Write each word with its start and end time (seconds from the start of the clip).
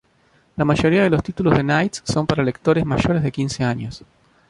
La 0.55 0.65
mayoría 0.65 1.03
de 1.03 1.11
los 1.11 1.21
títulos 1.21 1.55
de 1.55 1.61
Knights 1.61 2.01
son 2.07 2.25
para 2.25 2.41
lectores 2.43 2.83
mayores 2.87 3.21
de 3.21 3.31
quince 3.31 3.63
años. 3.63 4.03